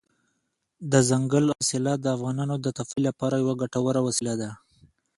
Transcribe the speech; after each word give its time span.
دځنګل 0.91 1.45
حاصلات 1.55 1.99
د 2.01 2.07
افغانانو 2.15 2.55
د 2.59 2.67
تفریح 2.77 3.03
لپاره 3.09 3.35
یوه 3.43 3.53
ګټوره 3.61 3.99
وسیله 4.07 4.33
ده. 4.41 4.49